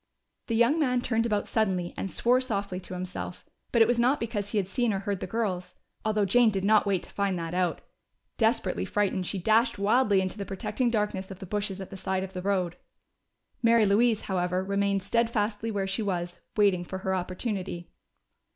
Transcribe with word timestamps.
The 0.47 0.55
young 0.55 0.79
man 0.79 1.01
turned 1.01 1.27
about 1.27 1.45
suddenly 1.45 1.93
and 1.95 2.09
swore 2.09 2.41
softly 2.41 2.79
to 2.79 2.95
himself. 2.95 3.45
But 3.71 3.83
it 3.83 3.87
was 3.87 3.99
not 3.99 4.19
because 4.19 4.49
he 4.49 4.57
had 4.57 4.67
seen 4.67 4.91
or 4.93 5.01
heard 5.01 5.19
the 5.19 5.27
girls, 5.27 5.75
although 6.03 6.25
Jane 6.25 6.49
did 6.49 6.63
not 6.63 6.87
wait 6.87 7.03
to 7.03 7.11
find 7.11 7.37
that 7.37 7.53
out. 7.53 7.81
Desperately 8.39 8.83
frightened, 8.83 9.27
she 9.27 9.37
dashed 9.37 9.77
wildly 9.77 10.19
into 10.19 10.39
the 10.39 10.45
protecting 10.47 10.89
darkness 10.89 11.29
of 11.29 11.37
the 11.37 11.45
bushes 11.45 11.79
at 11.79 11.91
the 11.91 11.97
side 11.97 12.23
of 12.23 12.33
the 12.33 12.41
road. 12.41 12.77
Mary 13.61 13.85
Louise, 13.85 14.21
however, 14.21 14.63
remained 14.63 15.03
steadfastly 15.03 15.69
where 15.69 15.85
she 15.85 16.01
was, 16.01 16.41
waiting 16.57 16.83
for 16.83 16.97
her 17.05 17.13
opportunity. 17.13 17.91